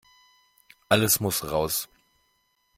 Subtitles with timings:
[0.89, 1.87] Alles muss raus.